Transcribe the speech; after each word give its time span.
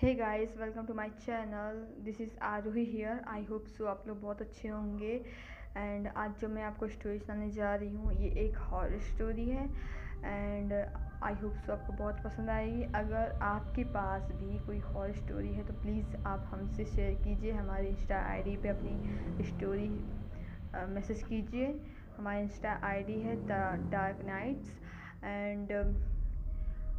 Hey 0.00 0.12
guys 0.14 0.56
welcome 0.58 0.86
to 0.86 0.94
my 0.94 1.08
channel 1.20 1.76
this 2.04 2.20
is 2.20 2.32
Aarohi 2.44 2.84
here 2.84 3.20
I 3.28 3.44
hope 3.44 3.66
so 3.76 3.84
आप 3.88 4.02
लोग 4.06 4.20
बहुत 4.22 4.40
अच्छे 4.42 4.68
होंगे। 4.68 5.12
एंड 5.76 6.08
आज 6.16 6.32
जो 6.40 6.48
मैं 6.48 6.62
आपको 6.62 6.88
स्टोरी 6.88 7.18
सुनाने 7.18 7.48
जा 7.50 7.74
रही 7.74 7.94
हूँ, 7.94 8.12
ये 8.14 8.28
एक 8.44 8.56
हॉरर 8.62 8.98
स्टोरी 9.02 9.48
है। 9.48 9.64
एंड 10.24 10.72
आई 10.72 11.34
होप 11.42 11.54
सो 11.56 11.72
आपको 11.72 11.92
बहुत 11.92 12.20
पसंद 12.24 12.50
आएगी। 12.50 12.82
अगर 12.94 13.32
आपके 13.42 13.84
पास 13.94 14.30
भी 14.32 14.58
कोई 14.66 14.78
हॉरर 14.80 15.14
स्टोरी 15.14 15.52
है 15.54 15.64
तो 15.66 15.74
प्लीज़ 15.82 16.16
आप 16.26 16.44
हमसे 16.50 16.84
शेयर 16.84 17.14
कीजिए। 17.22 17.52
हमारे 17.52 17.88
इंस्टा 17.88 18.18
आईडी 18.32 18.56
पे 18.56 18.68
अपनी 18.68 19.44
स्टोरी 19.46 19.88
मैसेज 20.94 21.22
कीजिए। 21.22 21.72
हमारी 22.18 22.42
इंस्टा 22.42 22.78
आईडी 22.90 23.20
है 23.20 23.36
द 23.46 23.88
डार्क 23.92 24.24
नाइट्स 24.26 24.68
एंड 25.24 25.72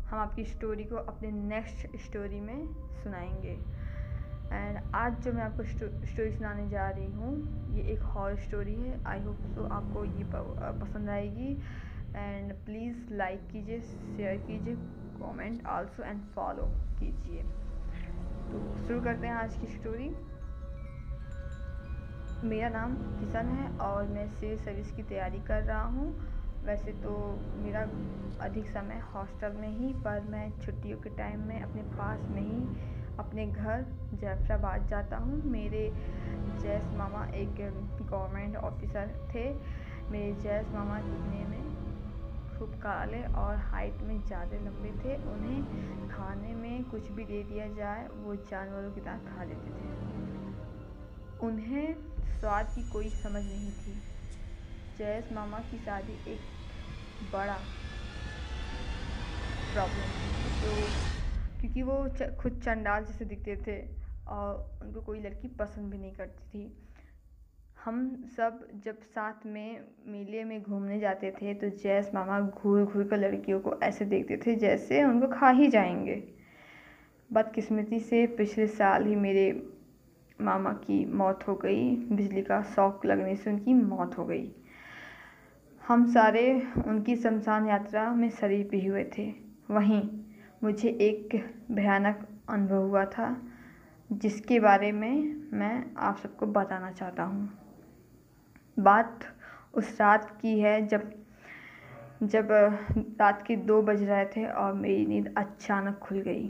हम 0.09 0.19
आपकी 0.19 0.43
स्टोरी 0.45 0.83
को 0.83 0.95
अपने 0.95 1.31
नेक्स्ट 1.31 1.95
स्टोरी 2.01 2.39
में 2.39 2.67
सुनाएँगे। 3.03 3.57
एंड 4.51 4.77
आज 4.95 5.19
जो 5.23 5.31
मैं 5.33 5.43
आपको 5.43 5.63
स्टोरी 5.63 6.31
सुनाने 6.35 6.67
जा 6.69 6.87
रही 6.89 7.11
हूँ, 7.11 7.73
ये 7.75 7.83
एक 7.93 8.03
हॉर 8.11 8.35
स्टोरी 8.37 8.75
है। 8.75 9.03
आई 9.05 9.21
होप 9.23 9.41
सो 9.55 9.67
आपको 9.69 10.03
ये 10.05 10.23
पसंद 10.81 11.09
आएगी। 11.09 11.51
एंड 12.15 12.53
प्लीज़ 12.65 13.13
लाइक 13.13 13.47
कीजिए 13.47 13.79
शेयर 13.81 14.37
कीजिए 14.37 14.75
कमेंट 15.19 15.65
आल्सो 15.67 16.03
एंड 16.03 16.21
फॉलो 16.35 16.69
कीजिए। 16.99 17.43
तो 18.47 18.85
शुरू 18.87 19.01
करते 19.01 19.27
हैं 19.27 19.33
आज 19.33 19.55
की 19.55 19.67
स्टोरी 19.67 20.09
मेरा 22.47 22.69
नाम 22.69 22.95
किशन 23.19 23.47
है 23.49 23.69
और 23.79 24.07
मैं 24.07 24.27
सिविल 24.29 24.57
सर्विस 24.57 24.91
की 24.91 25.03
तैयारी 25.03 25.39
कर 25.39 25.63
रहा 25.63 25.83
हूँ। 25.83 26.09
वैसे 26.67 26.91
तो 27.03 27.11
मेरा 27.55 27.81
अधिक 28.41 28.67
समय 28.67 29.01
हॉस्टल 29.13 29.53
में 29.53 29.69
ही, 29.69 29.93
पर 29.95 30.21
मैं 30.21 30.49
छुट्टियों 30.61 30.97
के 30.97 31.09
टाइम 31.17 31.39
में 31.39 31.59
अपने 31.61 31.81
पास 31.93 32.27
में 32.31 32.41
ही 32.41 32.67
अपने 33.19 33.45
घर 33.47 33.85
जैफराबाद 34.13 34.87
जाता 34.89 35.17
हूँ। 35.17 35.41
मेरे 35.45 35.91
जैस 36.61 36.91
मामा 36.93 37.23
एक 37.35 37.55
गवर्नमेंट 38.01 38.55
ऑफिसर 38.57 39.13
थे। 39.33 39.49
मेरे 40.11 40.33
जैस 40.43 40.73
मामा 40.73 40.99
दिखने 41.01 41.45
में 41.45 41.63
खूब 42.49 42.75
काले 42.83 43.23
और 43.37 43.55
हाइट 43.71 44.01
में 44.03 44.19
ज़्यादा 44.21 44.57
लंबे 44.57 44.91
थे, 45.03 45.15
उन्हें 45.25 45.63
खाने 46.09 46.53
में 46.55 46.83
कुछ 46.83 47.11
भी 47.11 47.25
दे 47.25 47.43
दिया 47.43 47.67
जाए, 47.73 48.07
वो 48.07 48.35
जानवरों 48.35 48.91
की 48.91 49.01
तरह 49.01 49.17
खा 49.27 49.43
लेते 49.43 49.71
थे। 49.71 49.95
उन्हें 51.39 51.93
स्वाद 52.39 52.71
की 52.75 52.83
कोई 52.89 53.09
समझ 53.23 53.43
नहीं 53.45 53.71
थी। 53.73 54.01
जयस 54.97 55.31
मामा 55.31 55.59
की 55.71 55.77
शादी 55.77 56.13
एक 56.27 56.56
बड़ा 57.23 57.55
प्रॉब्लम 59.73 60.11
तो 60.61 60.73
क्योंकि 61.59 61.81
वो 61.81 61.95
खुद 62.41 62.59
चंडाल 62.65 63.05
जैसे 63.05 63.25
दिखते 63.25 63.55
थे 63.67 63.77
और 64.27 64.79
उनको 64.81 65.01
कोई 65.01 65.19
लड़की 65.19 65.47
पसंद 65.47 65.91
भी 65.91 65.97
नहीं 65.97 66.11
करती 66.11 66.43
थी। 66.53 66.71
हम 67.77 67.99
सब 68.37 68.67
जब 68.83 69.01
साथ 69.05 69.45
में 69.45 69.79
मेले 70.07 70.43
में 70.43 70.61
घूमने 70.63 70.99
जाते 70.99 71.31
थे 71.31 71.53
तो 71.53 71.69
जैस 71.77 72.11
मामा 72.13 72.39
घूर 72.41 72.83
घूर 72.83 73.03
कर 73.03 73.17
लड़कियों 73.17 73.59
को 73.59 73.75
ऐसे 73.83 74.05
देखते 74.05 74.37
थे 74.37 74.55
जैसे 74.55 75.03
उनको 75.03 75.27
खा 75.27 75.49
ही 75.49 75.67
जाएँगे। 75.67 76.23
बदकिस्मती 77.29 77.99
से 77.99 78.25
पिछले 78.27 78.67
साल 78.67 79.05
ही 79.05 79.15
मेरे 79.15 79.51
मामा 80.39 80.73
की 80.73 81.03
मौत 81.13 81.47
हो 81.47 81.55
गई। 81.55 81.95
बिजली 82.11 82.41
का 82.41 82.61
शौक 82.75 83.05
लगने 83.05 83.35
से 83.35 83.49
उनकी 83.49 83.73
मौत 83.73 84.17
हो 84.17 84.25
गई। 84.25 84.45
हम 85.87 86.05
सारे 86.05 86.67
उनकी 86.87 87.15
शमशान 87.15 87.67
यात्रा 87.67 88.11
में 88.11 88.29
शरीक 88.29 88.69
भी 88.69 88.87
हुए 88.87 89.11
थे। 89.17 89.33
वहीं 89.71 90.09
मुझे 90.63 90.89
एक 90.89 91.53
भयानक 91.71 92.27
अनुभव 92.49 92.77
हुआ 92.77 93.05
था, 93.05 93.41
जिसके 94.11 94.59
बारे 94.59 94.91
में 94.91 95.43
मैं 95.53 95.95
आप 95.97 96.17
सबको 96.17 96.45
बताना 96.45 96.91
चाहता 96.91 97.23
हूँ। 97.23 97.49
बात 98.79 99.19
उस 99.73 100.01
रात 100.01 100.39
की 100.41 100.59
है 100.59 100.87
जब 100.87 101.11
जब, 102.23 102.47
रात 103.19 103.41
के 103.41 103.55
दो 103.55 103.81
बज 103.81 104.03
रहे 104.03 104.25
थे 104.25 104.45
और 104.45 104.73
मेरी 104.73 105.05
नींद 105.05 105.33
अचानक 105.37 105.97
खुल 105.97 106.19
गई। 106.19 106.49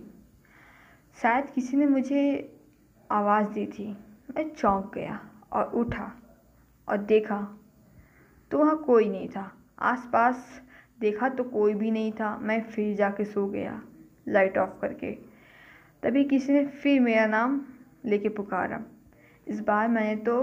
शायद 1.22 1.50
किसी 1.50 1.78
ने 1.78 1.86
मुझे 1.86 2.56
आवाज़ 3.12 3.47
दी 3.47 3.66
थी। 3.66 3.97
मैं 4.36 4.50
चौंक 4.50 4.92
गया 4.96 5.20
और 5.53 5.64
उठा 5.64 6.12
और 6.90 6.97
देखा 6.97 7.59
तो 8.52 8.58
वहाँ 8.58 8.78
कोई 8.78 9.09
नहीं 9.09 9.28
था। 9.28 9.52
आसपास 9.80 10.62
देखा 11.00 11.30
तो 11.30 11.44
कोई 11.44 11.74
भी 11.74 11.91
नहीं 11.91 12.12
था। 12.12 12.38
मैं 12.38 12.62
फिर 12.62 12.96
जाके 12.96 13.25
सो 13.25 13.46
गया 13.47 13.81
लाइट 14.28 14.58
ऑफ़ 14.58 14.80
करके। 14.81 15.12
तभी 16.03 16.24
किसी 16.24 16.53
ने 16.53 16.66
फिर 16.66 17.00
मेरा 17.00 17.25
नाम 17.25 17.62
लेके 18.06 18.30
पुकारा। 18.30 18.84
इस 19.47 19.59
बार 19.59 19.88
मैंने 19.88 20.16
तो 20.16 20.40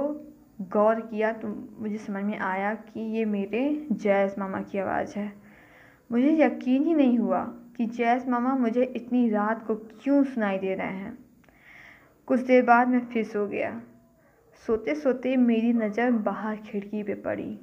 गौर 0.73 1.01
किया 1.01 1.33
तो 1.33 1.49
मुझे 1.81 1.97
समझ 1.97 2.23
में 2.25 2.39
आया 2.39 2.75
कि 2.75 3.01
ये 3.17 3.25
मेरे 3.25 3.87
जैस 3.93 4.35
मामा 4.39 4.61
की 4.61 4.79
आवाज़ 4.79 5.19
है। 5.19 5.33
मुझे 6.11 6.37
यकीन 6.39 6.85
ही 6.85 6.95
नहीं 6.95 7.19
हुआ 7.19 7.43
कि 7.77 7.87
जैस 7.87 8.27
मामा 8.29 8.55
मुझे 8.57 8.83
इतनी 8.97 9.29
रात 9.31 9.67
को 9.67 9.75
क्यों 9.75 10.23
सुनाई 10.25 10.59
दे 10.59 10.75
रहे 10.75 10.87
हैं। 10.87 11.19
कुछ 12.29 12.41
देर 12.41 12.63
बाद 12.63 12.89
मैं 12.89 13.01
फिर 13.07 13.25
सो 13.25 13.47
गया। 13.47 13.81
सोते 14.67 14.95
सोते 14.95 15.37
मेरी 15.37 15.73
नज़र 15.73 16.11
बाहर 16.11 16.57
खिड़की 16.57 17.03
पे 17.03 17.15
पड़ी। 17.15 17.59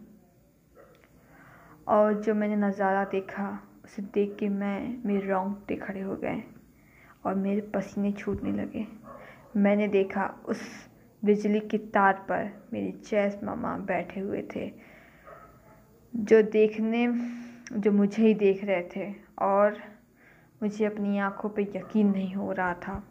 और 1.88 2.14
जो 2.14 2.34
मैंने 2.36 2.56
नज़ारा 2.56 3.04
देखा, 3.06 3.48
उसे 3.86 4.02
देख 4.14 4.36
के 4.40 4.50
मैं, 4.50 5.02
मेरे 5.06 5.28
रोंगटे 5.28 5.76
खड़े 5.76 6.02
हो 6.02 6.16
गए 6.16 6.44
और 7.26 7.36
मेरे 7.36 7.62
पसीने 7.76 8.12
छूटने 8.12 8.52
लगे। 8.52 8.86
मैंने 9.58 9.88
देखा, 9.88 10.26
उस 10.46 10.62
बिजली 11.24 11.60
की 11.60 11.78
तार 11.78 12.14
पर 12.30 12.50
मेरे 12.74 12.92
चैस 12.92 13.40
मामा 13.44 13.76
बैठे 13.78 14.20
हुए 14.20 14.42
थे, 14.56 14.72
जो 16.14 16.42
देखने, 16.42 17.08
जो 17.74 17.92
मुझे 17.92 18.24
ही 18.24 18.34
देख 18.34 18.64
रहे 18.64 18.84
थे 18.96 19.14
और 19.40 19.78
मुझे 20.62 20.86
अपनी 20.86 21.18
आँखों 21.20 21.50
पे 21.50 21.62
यकीन 21.76 22.12
नहीं 22.12 22.34
हो 22.36 22.52
रहा 22.52 22.74
था। 22.74 23.04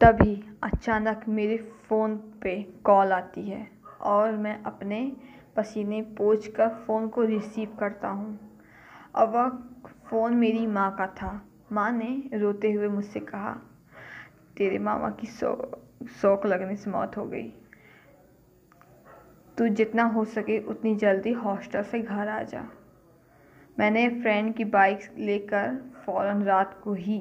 तभी 0.00 0.34
अचानक 0.62 1.24
मेरे 1.28 1.56
फ़ोन 1.88 2.16
पे 2.42 2.62
कॉल 2.84 3.12
आती 3.12 3.48
है 3.48 3.66
और 4.00 4.36
मैं 4.36 4.62
अपने 4.62 5.00
पसीने 5.58 6.00
पोछ 6.02 6.46
कर 6.46 6.68
फ़ोन 6.68 7.08
को 7.08 7.22
रिसीव 7.24 7.76
करता 7.80 8.08
हूँ। 8.08 8.38
अब 9.14 9.34
वह 9.34 9.48
फ़ोन 10.10 10.34
मेरी 10.34 10.66
माँ 10.66 10.90
का 10.96 11.06
था। 11.06 11.40
माँ 11.72 11.90
ने 11.92 12.38
रोते 12.38 12.72
हुए 12.72 12.88
मुझसे 12.88 13.20
कहा, 13.20 13.52
तेरे 14.56 14.78
मामा 14.78 15.10
की 15.10 15.26
शौ 15.26 15.54
शौक 16.22 16.46
लगने 16.46 16.76
से 16.76 16.90
मौत 16.90 17.16
हो 17.16 17.24
गई। 17.24 17.52
तू 19.58 19.68
जितना 19.68 20.04
हो 20.04 20.24
सके 20.24 20.58
उतनी 20.66 20.94
जल्दी 20.96 21.32
हॉस्टल 21.32 21.82
से 21.82 22.00
घर 22.00 22.28
आ 22.28 22.42
जा 22.42 22.66
मैंने 23.78 24.08
फ्रेंड 24.10 24.54
की 24.54 24.64
बाइक 24.64 25.00
लेकर 25.18 25.76
फ़ौरन 26.06 26.42
रात 26.42 26.80
को 26.84 26.94
ही 26.94 27.18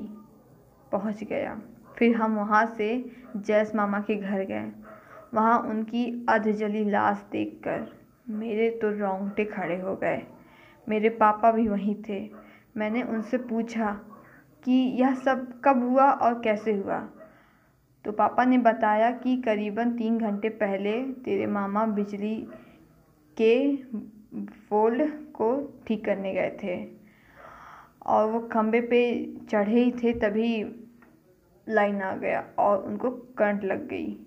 पहुँच 0.91 1.23
गया। 1.23 1.59
फिर 1.97 2.15
हम 2.15 2.35
वहाँ 2.35 2.65
से 2.65 2.89
जैस 3.35 3.75
मामा 3.75 3.99
के 3.99 4.15
घर 4.15 4.43
गए। 4.43 4.71
वहाँ 5.33 5.59
उनकी 5.59 6.25
अधजली 6.29 6.83
लाश 6.89 7.25
देखकर 7.31 7.96
मेरे 8.29 8.69
तो 8.69 8.89
रोंगटे 8.89 9.45
खड़े 9.45 9.79
हो 9.79 9.95
गए। 9.95 10.21
मेरे 10.89 11.09
पापा 11.09 11.51
भी 11.51 11.67
वहीं 11.67 11.95
थे। 12.09 12.29
मैंने 12.77 13.03
उनसे 13.03 13.37
पूछा 13.37 13.91
कि 14.63 14.71
यह 14.71 15.13
सब 15.15 15.61
कब 15.65 15.83
हुआ 15.83 16.11
और 16.11 16.41
कैसे 16.41 16.73
हुआ? 16.73 16.99
तो 18.05 18.11
पापा 18.11 18.45
ने 18.45 18.57
बताया 18.57 19.11
कि 19.11 19.37
करीबन 19.41 19.91
तीन 19.91 20.17
घंटे 20.17 20.49
पहले 20.49 21.01
तेरे 21.03 21.45
मामा 21.45 21.85
बिजली 21.85 22.35
के 23.37 23.75
फोल्ड 24.45 25.11
को 25.33 25.49
ठीक 25.87 26.05
करने 26.05 26.33
गए 26.33 26.57
थे 26.63 26.75
और 28.05 28.29
वो 28.29 28.39
खंभे 28.39 28.81
पे 28.81 29.01
चढ़े 29.49 29.83
ही 29.83 29.91
थे 29.91 30.13
तभी 30.13 30.63
लाइन 31.69 32.01
आ 32.01 32.15
गया 32.15 32.43
और 32.59 32.83
उनको 32.83 33.11
करंट 33.11 33.63
लग 33.63 33.87
गई 33.87 34.19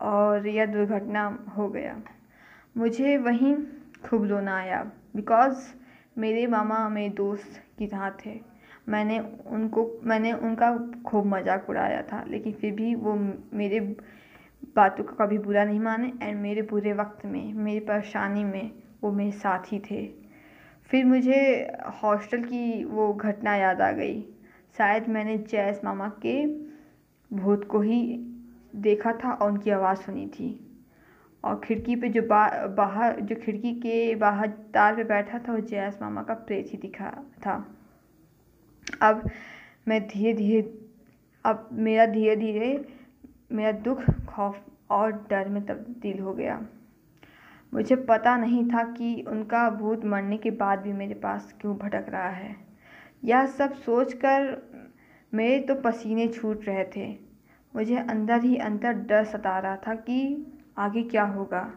और 0.00 0.46
यह 0.48 0.66
दुर्घटना 0.66 1.46
हो 1.56 1.68
गया। 1.68 2.02
मुझे 2.76 3.16
वहीं 3.16 3.54
खूब 4.04 4.24
रोना 4.24 4.56
आया। 4.56 4.82
बिकॉज़ 5.16 5.66
मेरे 6.18 6.46
मामा 6.46 6.88
मेरे 6.88 7.08
दोस्त 7.08 7.60
की 7.78 7.86
तरह 7.86 8.10
थे। 8.26 8.38
मैंने 8.88 9.18
उनको, 9.46 10.00
मैंने 10.04 10.32
उनका 10.32 10.70
खूब 11.06 11.26
मज़ाक 11.26 11.70
उड़ाया 11.70 12.02
था, 12.02 12.24
लेकिन 12.28 12.52
फिर 12.52 12.72
भी 12.72 12.94
वो 12.94 13.14
मेरे 13.54 13.80
बातों 14.76 15.04
का 15.04 15.24
कभी 15.24 15.38
बुरा 15.38 15.64
नहीं 15.64 15.80
माने 15.80 16.12
एंड 16.22 16.40
मेरे 16.40 16.62
बुरे 16.62 16.92
वक्त 16.92 17.26
में, 17.26 17.54
मेरी 17.54 17.80
परेशानी 17.80 18.44
में 18.44 18.70
वो 19.02 19.12
मेरे 19.12 19.32
साथ 19.32 19.72
ही 19.72 19.78
थे। 19.80 20.06
फिर 20.90 21.04
मुझे 21.04 21.42
हॉस्टल 22.02 22.42
की 22.42 22.84
वो 22.84 23.12
घटना 23.14 23.54
याद 23.56 23.80
आ 23.80 23.90
गई। 23.92 24.20
शायद 24.78 25.08
मैंने 25.08 25.38
जैस 25.38 25.80
मामा 25.84 26.08
के 26.26 26.46
भूत 27.30 27.64
को 27.64 27.80
ही 27.80 28.02
देखा 28.76 29.12
था 29.12 29.32
और 29.32 29.50
उनकी 29.52 29.70
आवाज़ 29.70 29.98
सुनी 29.98 30.26
थी। 30.26 30.69
और 31.44 31.60
खिड़की 31.64 31.96
पे 31.96 32.08
जो 32.08 32.22
बा, 32.22 32.66
बाहर, 32.66 33.20
जो 33.20 33.36
खिड़की 33.36 33.74
के 33.74 34.14
बाहर 34.14 34.48
तार 34.48 34.96
पे 34.96 35.04
बैठा 35.04 35.38
था, 35.38 35.52
वो 35.52 35.58
जयास 35.58 35.98
मामा 36.02 36.22
का 36.22 36.34
प्रेत 36.34 36.68
ही 36.72 36.78
दिखा, 36.78 37.10
था। 37.38 37.76
अब 39.02 39.30
मैं 39.88 40.08
धीरे 40.08 40.34
धीरे, 40.34 40.88
अब 41.44 41.68
मेरा 41.72 42.06
धीरे 42.06 42.36
धीरे, 42.36 42.88
मेरा 43.52 43.72
दुख, 43.72 44.10
खौफ 44.10 44.64
और 44.90 45.12
डर 45.30 45.48
में 45.48 45.66
तब्दील 45.66 46.18
हो 46.18 46.32
गया। 46.34 46.66
मुझे 47.74 47.96
पता 47.96 48.36
नहीं 48.36 48.70
था 48.70 48.82
कि 48.82 49.24
उनका 49.28 49.70
भूत 49.70 50.04
मरने 50.04 50.36
के 50.36 50.50
बाद 50.50 50.78
भी 50.78 50.92
मेरे 50.92 51.14
पास 51.14 51.54
क्यों 51.60 51.76
भटक 51.76 52.06
रहा 52.08 52.28
है। 52.28 52.56
यह 53.24 53.46
सब 53.46 53.74
सोचकर 53.74 54.62
मेरे 55.34 55.60
तो 55.60 55.74
पसीने 55.74 56.28
छूट 56.28 56.64
रहे 56.64 56.84
थे। 56.96 57.18
मुझे 57.76 57.96
अंदर 57.96 58.40
ही 58.40 58.56
अंदर 58.56 58.92
डर 58.92 59.24
सता 59.24 59.58
रहा 59.58 59.76
था 59.76 59.94
कि 59.94 60.46
आगे 60.80 61.02
क्या 61.02 61.24
होगा? 61.24 61.70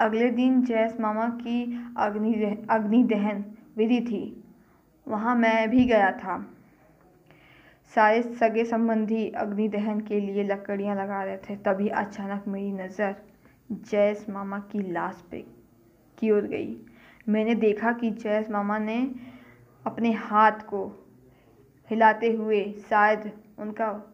अगले 0.00 0.30
दिन 0.30 0.62
जैस 0.64 1.00
मामा 1.00 1.28
की 1.28 1.62
अग्नि 1.98 2.34
अग्नि 2.70 3.02
दहन 3.04 3.44
विधि 3.76 4.00
थी। 4.00 4.22
वहाँ 5.06 5.34
मैं 5.36 5.70
भी 5.70 5.84
गया 5.84 6.10
था। 6.12 6.38
सारे 7.94 8.22
सगे 8.22 8.64
संबंधी 8.64 9.28
अग्नि 9.28 9.68
दहन 9.68 10.00
के 10.00 10.20
लिए 10.20 10.44
लकड़ियाँ 10.44 10.96
लगा 10.96 11.22
रहे 11.22 11.36
थे, 11.36 11.56
तभी 11.56 11.88
अचानक 11.88 12.44
मेरी 12.48 12.72
नज़र 12.72 13.14
जैस 13.72 14.26
मामा 14.30 14.58
की 14.58 14.92
लाश 14.92 15.22
पे 15.30 15.44
की 16.18 16.30
ओर 16.30 16.46
गई। 16.46 16.76
मैंने 17.28 17.54
देखा 17.54 17.92
कि 17.92 18.10
जैस 18.10 18.50
मामा 18.50 18.78
ने 18.78 18.98
अपने 19.86 20.12
हाथ 20.12 20.66
को 20.68 20.86
हिलाते 21.90 22.32
हुए 22.32 22.64
शायद 22.90 23.30
उनका 23.58 24.13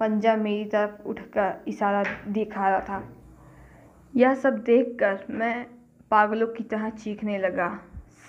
पंजा 0.00 0.36
मेरी 0.36 0.64
तरफ़ 0.64 1.02
उठकर 1.08 1.64
इशारा 1.68 2.04
दिखा 2.28 2.68
रहा 2.68 2.80
था। 2.80 3.08
यह 4.16 4.34
सब 4.34 4.58
देखकर 4.58 5.24
मैं 5.30 5.66
पागलों 6.10 6.46
की 6.46 6.64
तरह 6.64 6.90
चीखने 6.90 7.38
लगा। 7.38 7.78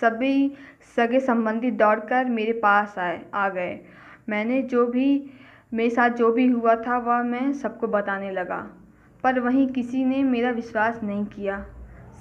सभी 0.00 0.54
सगे 0.96 1.20
संबंधी 1.20 1.70
दौड़कर 1.70 2.24
मेरे 2.24 2.52
पास 2.52 2.98
आए, 2.98 3.24
आ 3.34 3.48
गए। 3.48 3.80
मैंने 4.28 4.62
जो 4.62 4.86
भी, 4.86 5.30
मेरे 5.74 5.90
साथ 5.90 6.10
जो 6.10 6.32
भी 6.32 6.46
हुआ 6.46 6.74
था, 6.74 6.98
वह 6.98 7.22
मैं 7.22 7.52
सबको 7.52 7.86
बताने 7.86 8.30
लगा। 8.30 8.70
पर 9.24 9.40
वहीं 9.40 9.68
किसी 9.68 10.04
ने 10.04 10.22
मेरा 10.22 10.50
विश्वास 10.50 11.02
नहीं 11.02 11.24
किया। 11.24 11.66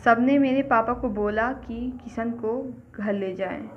सबने 0.06 0.40
मेरे 0.40 0.64
पापा 0.64 0.94
को 0.94 1.10
बोला 1.10 1.54
कि 1.54 2.00
किशन 2.04 2.32
को 2.32 2.74
घर 2.96 3.14
ले 3.14 3.34
जाएँ। 3.34 3.70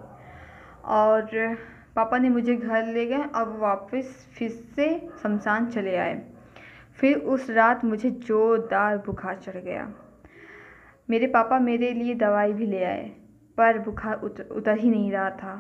और 0.85 1.57
पापा 1.99 2.19
ने 2.19 2.29
मुझे 2.29 2.55
घर 2.57 2.87
ले 2.87 3.07
गए 3.07 3.23
और 3.35 3.57
वापस 3.59 4.27
फिर 4.39 4.51
से 4.51 4.89
शमशान 5.23 5.67
चले 5.67 5.97
आए। 5.97 6.21
फिर 6.99 7.17
उस 7.29 7.49
रात 7.51 7.85
मुझे 7.85 8.11
ज़ोरदार 8.11 8.99
बुखार 8.99 9.37
चढ़ 9.37 9.57
गया। 9.57 9.89
मेरे 11.09 11.27
पापा 11.27 11.59
मेरे 11.59 11.93
लिए 11.93 12.15
दवाई 12.15 12.53
भी 12.53 12.67
ले 12.67 12.85
आए, 12.85 13.11
पर 13.59 13.79
बुखार 13.79 14.21
उतर 14.21 14.49
उतर 14.53 14.79
ही 14.79 14.91
नहीं 14.91 15.11
रहा 15.13 15.31
था। 15.31 15.55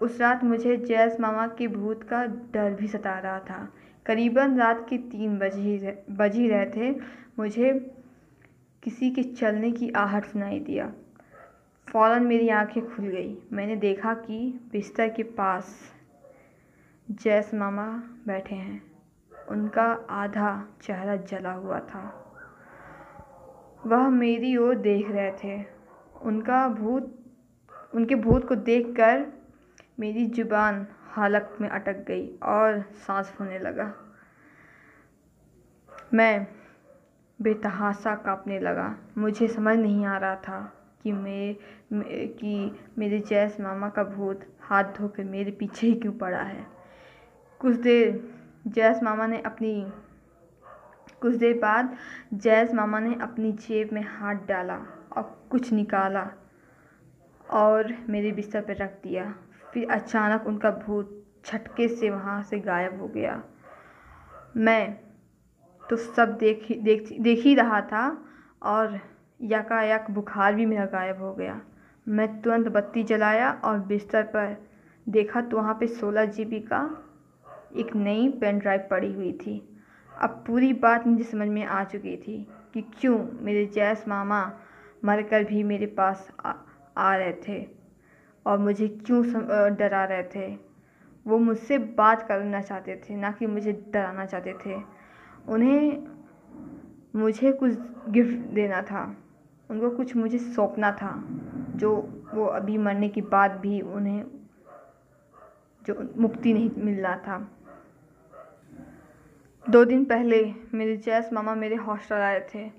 उस 0.00 0.20
रात 0.20 0.44
मुझे 0.44 0.76
जैस 0.76 1.20
मामा 1.20 1.46
के 1.48 1.68
भूत 1.68 2.02
का 2.02 2.24
डर 2.52 2.74
भी 2.74 2.88
सता 2.88 3.18
रहा 3.18 3.38
था। 3.40 3.68
करीबन 4.06 4.56
रात 4.58 4.86
के 4.88 4.98
तीन 5.10 5.38
बज 5.38 5.56
ही 5.56 5.78
बज 6.10 6.36
ही 6.36 6.48
रहे 6.48 6.66
थे, 6.66 6.90
मुझे 7.38 7.72
किसी 8.82 9.10
के 9.10 9.22
चलने 9.22 9.70
की 9.72 9.90
आहट 9.96 10.24
सुनाई 10.24 10.58
दिया। 10.60 10.92
फ़ौरन 11.88 12.22
मेरी 12.22 12.48
आँखें 12.48 12.96
खुल 12.96 13.06
गई। 13.06 13.42
मैंने 13.52 13.76
देखा 13.76 14.14
कि 14.14 14.60
बिस्तर 14.72 15.08
के 15.08 15.22
पास 15.22 15.92
जैस 17.10 17.54
मामा 17.54 18.02
बैठे 18.26 18.54
हैं। 18.54 18.92
उनका 19.48 20.06
आधा 20.10 20.68
चेहरा 20.82 21.16
जला 21.16 21.52
हुआ 21.52 21.80
था। 21.80 22.18
वह 23.86 24.08
मेरी 24.08 24.56
ओर 24.56 24.74
देख 24.74 25.10
रहे 25.10 25.32
थे। 25.32 25.64
उनका 26.22 26.68
भूत, 26.68 27.18
उनके 27.94 28.14
भूत 28.14 28.48
को 28.48 28.54
देखकर 28.54 29.26
मेरी 30.00 30.26
ज़ुबान 30.26 30.86
हालत 31.10 31.56
में 31.60 31.68
अटक 31.68 32.04
गई 32.04 32.36
और 32.42 32.80
सांस 32.80 33.36
होने 33.40 33.58
लगा। 33.58 33.94
मैं 36.14 36.46
बेतहासा 37.42 38.14
कांपने 38.14 38.58
लगा। 38.58 38.96
मुझे 39.18 39.48
समझ 39.48 39.78
नहीं 39.78 40.06
आ 40.06 40.18
रहा 40.18 40.36
था 40.36 40.81
कि 41.02 41.12
मैं 41.12 41.56
कि 42.32 42.80
मेरे 42.98 43.18
जैस 43.20 43.56
मामा 43.60 43.88
का 43.88 44.04
भूत 44.04 44.46
हाथ 44.60 44.84
धोकर 44.84 45.24
मेरे 45.24 45.50
पीछे 45.50 45.86
ही 45.86 45.94
क्यों 45.94 46.12
पड़ा 46.12 46.42
है। 46.42 46.66
कुछ 47.60 47.76
देर 47.76 48.20
जैस 48.66 49.02
मामा 49.02 49.26
ने 49.26 49.40
अपनी, 49.40 49.92
कुछ 51.20 51.34
देर 51.34 51.58
बाद 51.58 51.96
जैस 52.34 52.74
मामा 52.74 53.00
ने 53.00 53.14
अपनी 53.22 53.52
जेब 53.52 53.92
में 53.92 54.02
हाथ 54.02 54.34
डाला 54.34 54.76
और 55.16 55.48
कुछ 55.50 55.72
निकाला 55.72 56.30
और 57.50 57.94
मेरे 58.08 58.32
बिस्तर 58.32 58.60
पर 58.60 58.76
रख 58.76 59.00
दिया। 59.02 59.34
फिर 59.72 59.90
अचानक 59.90 60.46
उनका 60.46 60.70
भूत 60.70 61.18
छटके 61.44 61.88
से 61.88 62.10
वहाँ 62.10 62.42
से 62.42 62.58
गायब 62.58 63.00
हो 63.00 63.08
गया। 63.08 63.42
मैं 64.56 64.98
तो 65.82 65.96
सब 65.96 66.36
देख 66.38 66.66
देख 66.82 67.08
देख 67.20 67.38
ही 67.38 67.54
रहा 67.54 67.80
था 67.80 68.24
और 68.62 69.00
यकायक 69.42 70.10
बुखार 70.10 70.54
भी 70.54 70.66
मेरा 70.66 70.84
गायब 70.86 71.22
हो 71.22 71.32
गया। 71.34 71.60
मैं 72.06 72.40
तुरंत 72.42 72.68
बत्ती 72.68 73.02
जलाया 73.02 73.50
और 73.64 73.78
बिस्तर 73.78 74.22
पर 74.26 74.56
देखा 75.06 75.40
तो 75.40 75.56
वहाँ 75.56 75.74
पे 75.74 75.86
सोलह 75.88 76.24
जी 76.26 76.44
का 76.62 76.82
एक 77.76 77.94
नई 77.96 78.28
पेन 78.40 78.58
ड्राइव 78.58 78.86
पड़ी 78.90 79.12
हुई 79.12 79.32
थी। 79.36 79.60
अब 80.12 80.42
पूरी 80.46 80.72
बात 80.72 81.06
मुझे 81.06 81.24
समझ 81.24 81.48
में 81.48 81.64
आ 81.64 81.82
चुकी 81.84 82.16
थी 82.16 82.36
कि 82.74 82.82
क्यों 83.00 83.18
मेरे 83.40 83.64
जैस 83.66 84.04
मामा 84.08 84.40
मरकर 85.04 85.44
भी 85.44 85.62
मेरे 85.62 85.86
पास 85.88 86.28
आ, 86.44 86.52
आ 86.98 87.16
रहे 87.16 87.32
थे 87.48 87.66
और 88.46 88.58
मुझे 88.58 88.88
क्यों 88.88 89.22
डरा 89.76 90.04
रहे 90.04 90.22
थे। 90.34 90.46
वो 91.26 91.38
मुझसे 91.38 91.78
बात 91.78 92.22
करना 92.28 92.60
चाहते 92.60 93.00
थे 93.04 93.16
ना 93.16 93.30
कि 93.30 93.46
मुझे 93.46 93.72
डराना 93.88 94.26
चाहते 94.26 94.54
थे। 94.66 94.80
उन्हें 95.48 96.06
मुझे 97.16 97.52
कुछ 97.52 97.78
गिफ्ट 98.08 98.38
देना 98.54 98.82
था। 98.82 99.04
उनको 99.72 99.90
कुछ 99.90 100.14
मुझे 100.16 100.38
सौंपना 100.38 100.90
था, 100.92 101.12
जो 101.76 101.90
वो 102.34 102.44
अभी 102.46 102.78
मरने 102.78 103.08
के 103.08 103.20
बाद 103.20 103.50
भी 103.50 103.80
उन्हें, 103.80 104.24
जो 105.82 105.94
मुक्ति 106.16 106.52
नहीं 106.52 106.70
मिल 106.76 107.00
रहा 107.00 107.16
था। 107.16 107.38
दो 109.64 109.84
दिन 109.84 110.04
पहले 110.04 110.42
मेरे 110.74 110.96
जैस 110.96 111.32
मामा 111.32 111.54
मेरे 111.54 111.76
हॉस्टल 111.76 112.16
आए 112.16 112.40
थे 112.54 112.70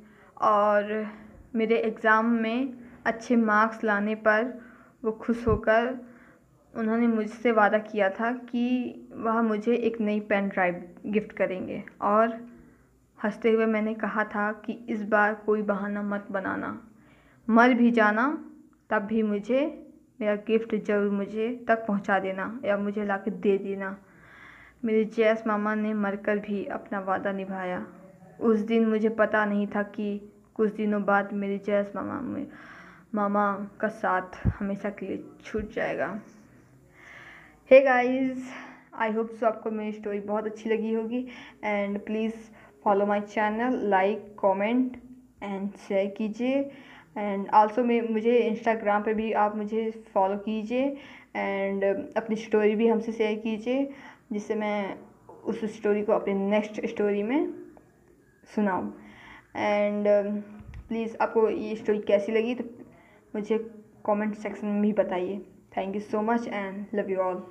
और 0.42 1.07
मेरे 1.56 1.78
एग्ज़ाम 1.78 2.25
में 2.25 2.74
अच्छे 3.06 3.36
मार्क्स 3.36 3.84
लाने 3.84 4.16
पर 4.16 4.54
वो 5.04 5.12
खुश 5.12 5.48
होकर 5.48 5.98
उन्होंने 6.74 7.07
मुझसे 7.07 7.51
वादा 7.51 7.78
किया 7.78 8.10
था 8.10 8.31
कि 8.31 8.66
वह 9.16 9.42
मुझे 9.42 9.75
एक 9.75 10.00
नई 10.01 10.19
पेन 10.19 10.48
ड्राइव 10.50 10.84
गिफ्ट 11.06 11.31
करेंगे 11.31 11.83
और 12.02 12.38
हँसते 13.23 13.51
हुए 13.51 13.65
मैंने 13.65 13.94
कहा 13.94 14.23
था 14.23 14.51
कि 14.51 14.85
इस 14.89 15.03
बार 15.03 15.33
कोई 15.33 15.61
बहाना 15.61 16.01
मत 16.01 16.27
बनाना। 16.31 16.89
मर 17.49 17.73
भी 17.73 17.92
जाना, 17.92 18.44
तब 18.89 19.01
भी 19.01 19.23
मुझे, 19.23 19.87
मेरा 20.21 20.35
गिफ्ट 20.35 20.75
ज़रूर 20.75 21.11
मुझे 21.11 21.65
तक 21.68 21.85
पहुँचा 21.87 22.19
देना 22.19 22.59
या 22.65 22.77
मुझे 22.77 23.06
ला 23.06 23.18
दे 23.18 23.57
देना। 23.57 23.97
मेरे 24.85 25.06
जैस 25.06 25.44
मामा 25.47 25.75
ने 25.75 25.94
मरकर 25.94 26.39
भी 26.39 26.65
अपना 26.65 26.99
वादा 26.99 27.31
निभाया। 27.31 27.85
उस 28.39 28.59
दिन 28.59 28.85
मुझे 28.85 29.09
पता 29.09 29.45
नहीं 29.45 29.68
था 29.68 29.83
कि 29.83 30.31
कुछ 30.56 30.73
दिनों 30.73 31.03
बाद 31.03 31.33
मेरे 31.33 31.57
जैस 31.57 31.92
मामा 31.95 32.21
में, 32.21 32.47
मामा 33.15 33.68
का 33.81 33.87
साथ 33.87 34.47
हमेशा 34.59 34.89
के 34.89 35.06
लिए 35.06 35.23
छूट 35.45 35.71
जाएगा। 35.71 36.19
Hey 37.71 37.81
guys 37.81 38.53
I 38.94 39.11
hope 39.11 39.30
so 39.30 39.45
आपको 39.45 39.71
मेरी 39.71 39.92
स्टोरी 39.92 40.19
बहुत 40.19 40.45
अच्छी 40.45 40.69
लगी 40.69 40.94
होगी। 40.94 41.27
And 41.63 41.99
please 42.06 42.33
follow 42.83 43.06
my 43.06 43.21
channel 43.21 43.80
like 43.90 44.33
comment 44.40 44.97
and 45.44 45.69
share 45.87 46.07
कीजिए। 46.18 46.57
एंड 47.18 47.47
आल्सो 47.54 47.83
मैं, 47.83 48.02
मुझे 48.09 48.37
इंस्टाग्राम 48.37 49.04
पे 49.04 49.13
भी 49.13 49.31
आप 49.33 49.56
मुझे 49.56 49.90
फॉलो 50.13 50.37
कीजिए 50.45 50.85
एंड 51.35 51.83
अपनी 52.18 52.35
स्टोरी 52.35 52.75
भी 52.75 52.87
हमसे 52.87 53.11
शेयर 53.11 53.40
कीजिए, 53.40 53.90
जिससे 54.31 54.56
मैं 54.56 54.97
उस 55.44 55.63
स्टोरी 55.75 56.02
को 56.04 56.13
अपने 56.13 56.33
नेक्स्ट 56.33 56.85
स्टोरी 56.87 57.23
में 57.23 57.54
सुनाऊँ। 58.56 58.94
एंड 59.56 60.07
प्लीज़ 60.87 61.16
आपको 61.21 61.49
ये 61.49 61.75
स्टोरी 61.75 61.99
कैसी 62.07 62.31
लगी 62.31 62.56
तो 62.56 62.63
मुझे 63.33 63.57
कमेंट 64.06 64.35
सेक्शन 64.35 64.68
में 64.68 64.81
भी 64.81 64.94
बताइए। 64.94 65.37
Thank 65.78 65.95
you 65.95 66.02
so 66.02 66.21
much 66.21 66.47
and 66.47 66.85
love 66.95 67.11
you 67.11 67.19
all 67.19 67.44